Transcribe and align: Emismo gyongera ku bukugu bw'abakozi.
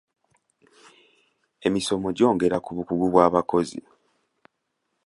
Emismo 1.67 2.07
gyongera 2.17 2.57
ku 2.65 2.69
bukugu 2.77 3.05
bw'abakozi. 3.11 3.79